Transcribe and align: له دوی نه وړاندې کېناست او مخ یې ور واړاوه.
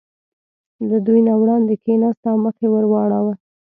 له 0.89 0.97
دوی 1.05 1.19
نه 1.27 1.33
وړاندې 1.41 1.73
کېناست 1.83 2.23
او 2.29 2.35
مخ 2.43 2.55
یې 2.63 2.69
ور 2.71 2.85
واړاوه. 2.91 3.33